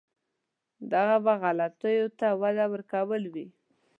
دا 0.91 1.05
به 1.23 1.33
غلطیو 1.43 2.07
ته 2.19 2.27
وده 2.41 2.65
ورکول 2.73 3.23
وي. 3.33 3.47